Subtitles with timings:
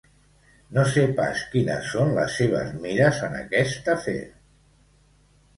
[0.77, 4.21] No sé pas quines són les seves mires en aquest afer.